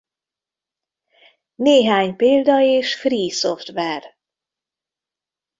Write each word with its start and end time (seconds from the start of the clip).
Néhány 1.55 2.15
példa 2.15 2.61
és 2.61 2.95
free-software! 2.95 4.17